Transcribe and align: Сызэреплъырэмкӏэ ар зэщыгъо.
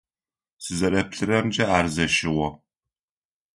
Сызэреплъырэмкӏэ 0.63 1.65
ар 1.77 1.85
зэщыгъо. 1.95 2.49